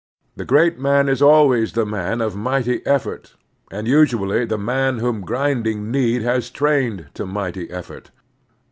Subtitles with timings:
[0.35, 3.35] The great man is always the man of mighty effort,
[3.69, 8.09] and usually the man whom grindmg need has trained to mighty effort.